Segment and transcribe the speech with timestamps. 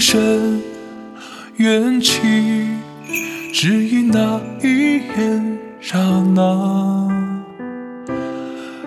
[0.00, 0.60] 深
[1.56, 2.20] 缘起，
[3.52, 5.98] 只因那一眼刹
[6.34, 7.08] 那，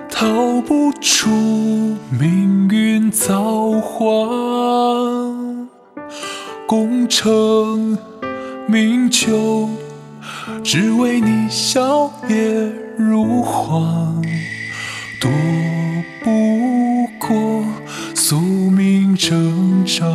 [0.09, 1.29] 逃不出
[2.19, 4.05] 命运造化。
[6.67, 7.97] 功成
[8.67, 9.69] 名就，
[10.63, 13.79] 只为你笑靥如花，
[15.19, 15.31] 躲
[16.23, 16.29] 不
[19.19, 20.05] 挣扎。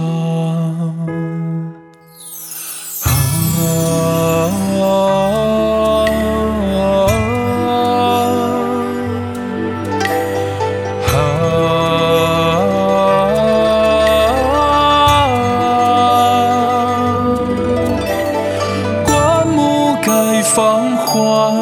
[19.05, 21.53] 灌木该芳华，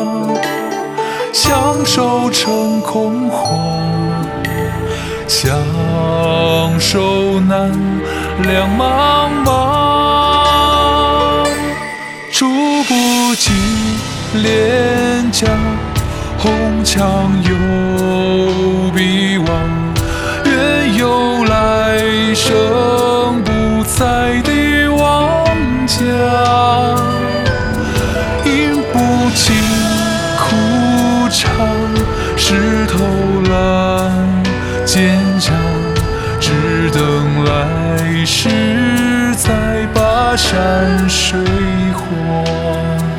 [1.32, 3.28] 相守成空
[6.82, 7.72] 守难，
[8.42, 9.48] 两茫茫，
[12.30, 12.46] 触
[12.82, 13.50] 不及
[14.34, 15.46] 脸颊，
[16.36, 17.54] 红墙有
[18.90, 19.48] 必忘，
[20.44, 21.54] 愿有来
[22.34, 25.46] 生不再的王
[25.86, 25.94] 家。
[28.44, 28.50] 饮
[28.92, 28.98] 不
[29.34, 29.54] 尽
[30.36, 30.44] 苦
[31.30, 31.48] 茶，
[32.36, 32.98] 湿透
[33.50, 34.12] 了
[34.84, 34.98] 蒹
[35.40, 35.48] 葭，
[37.44, 38.48] 来世
[39.36, 41.38] 再把山水
[41.94, 43.11] 画。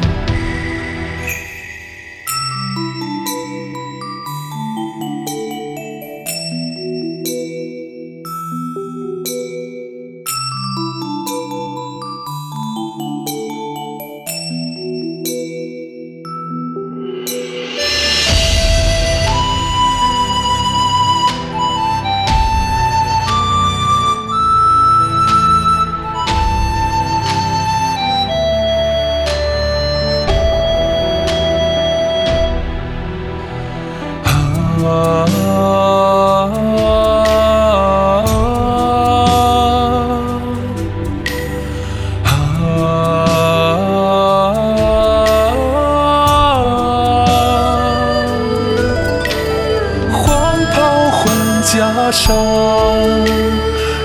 [51.83, 52.31] 换袈裟，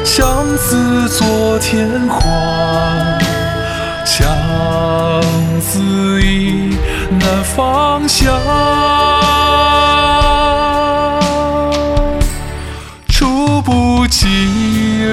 [0.05, 2.21] 相思作天花，
[4.05, 4.27] 相
[5.61, 6.77] 思意
[7.11, 8.33] 难放下。
[13.09, 14.27] 触不及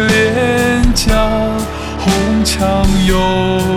[0.07, 1.13] 脸颊，
[1.99, 3.74] 红墙有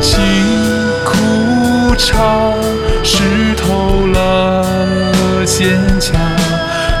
[0.00, 0.16] 饮不尽
[1.04, 2.54] 苦茶，
[3.02, 4.64] 湿透了
[5.44, 5.68] 蒹
[6.00, 6.12] 葭，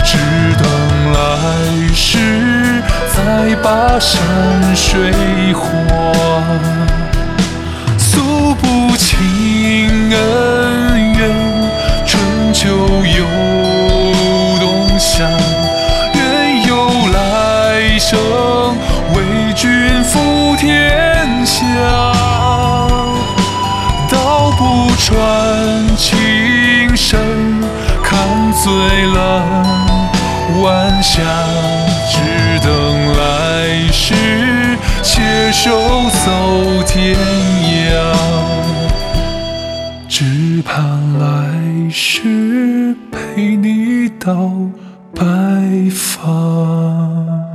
[0.04, 0.18] 只
[0.58, 0.64] 等
[1.12, 1.18] 来
[1.94, 2.18] 世
[3.08, 4.20] 再把山
[4.74, 5.12] 水
[5.54, 5.64] 画。
[7.96, 11.20] 诉不清恩怨，
[12.06, 12.22] 春
[12.52, 13.24] 秋又
[14.60, 15.24] 冬夏，
[16.14, 16.72] 愿有
[17.12, 18.18] 来生
[19.14, 22.09] 为君负天下。
[25.10, 27.18] 不穿情深，
[28.02, 28.16] 看
[28.52, 28.72] 醉
[29.06, 29.42] 了
[30.62, 31.20] 晚霞，
[32.08, 32.16] 只
[32.64, 32.70] 等
[33.18, 34.14] 来世
[35.02, 35.68] 携手
[36.24, 37.16] 走天
[37.66, 38.14] 涯。
[40.08, 40.78] 只盼
[41.18, 44.52] 来世陪你到
[45.14, 45.22] 白
[45.92, 47.49] 发。